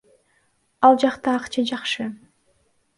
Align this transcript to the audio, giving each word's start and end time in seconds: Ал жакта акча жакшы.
Ал 0.89 0.97
жакта 1.05 1.37
акча 1.43 1.67
жакшы. 1.75 2.11